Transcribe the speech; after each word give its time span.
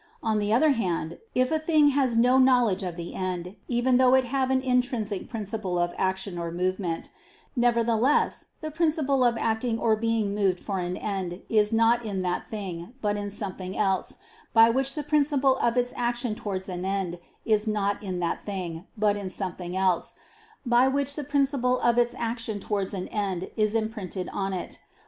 On 0.23 0.39
the 0.39 0.51
other 0.51 0.71
hand, 0.71 1.19
if 1.35 1.51
a 1.51 1.59
thing 1.59 1.89
has 1.89 2.15
no 2.15 2.39
knowledge 2.39 2.81
of 2.81 2.95
the 2.95 3.13
end, 3.13 3.55
even 3.67 3.97
though 3.97 4.15
it 4.15 4.23
have 4.25 4.49
an 4.49 4.61
intrinsic 4.61 5.29
principle 5.29 5.77
of 5.77 5.93
action 5.95 6.39
or 6.39 6.49
movement, 6.51 7.11
nevertheless 7.55 8.45
the 8.61 8.71
principle 8.71 9.23
of 9.23 9.37
acting 9.37 9.77
or 9.77 9.95
being 9.95 10.33
moved 10.33 10.59
for 10.59 10.79
an 10.79 10.97
end 10.97 11.43
is 11.49 11.71
not 11.71 12.03
in 12.03 12.23
that 12.23 12.49
thing, 12.49 12.95
but 12.99 13.15
in 13.15 13.29
something 13.29 13.77
else, 13.77 14.17
by 14.55 14.71
which 14.71 14.95
the 14.95 15.03
principle 15.03 15.57
of 15.57 15.77
its 15.77 15.93
action 15.95 16.33
towards 16.33 16.67
an 16.67 16.83
end 16.83 17.19
is 17.45 17.67
not 17.67 18.01
in 18.01 18.19
that 18.19 18.43
thing, 18.43 18.87
but 18.97 19.15
in 19.15 19.29
something 19.29 19.77
else, 19.77 20.15
by 20.65 20.87
which 20.87 21.15
the 21.15 21.23
principle 21.23 21.77
of 21.81 21.99
its 21.99 22.15
action 22.15 22.59
towards 22.59 22.95
an 22.95 23.07
end 23.09 23.51
is 23.55 23.75
imprinted 23.75 24.27
on 24.29 24.51
it. 24.51 24.79